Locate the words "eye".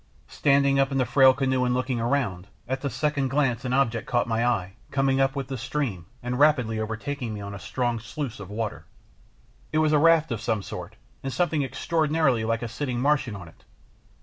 4.43-4.73